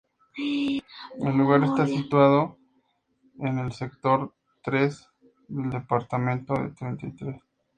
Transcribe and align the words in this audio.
El 1.19 1.37
lugar 1.37 1.63
está 1.63 1.85
situado 1.85 2.57
en 3.37 3.59
el 3.59 3.71
sector 3.71 4.33
tres 4.63 5.07
del 5.47 5.69
departamento 5.69 6.55
de 6.55 6.71
Treinta 6.71 7.05
y 7.05 7.11
Tres. 7.15 7.35